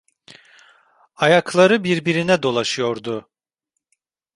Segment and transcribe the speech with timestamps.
[1.15, 3.29] Ayakları birbirine dolaşıyordu.